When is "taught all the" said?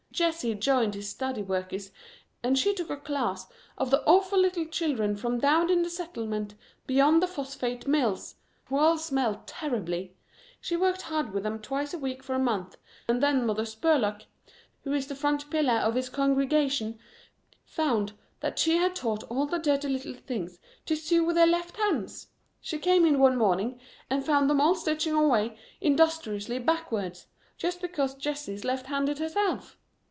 18.95-19.59